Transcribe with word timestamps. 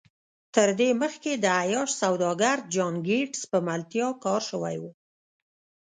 تر 0.55 0.69
دې 0.79 0.89
مخکې 1.01 1.31
د 1.35 1.45
عياش 1.61 1.89
سوداګر 2.01 2.57
جان 2.73 2.95
ګيټس 3.07 3.41
په 3.51 3.57
ملتيا 3.67 4.07
کار 4.23 4.41
شوی 4.49 4.75
و. 4.81 4.83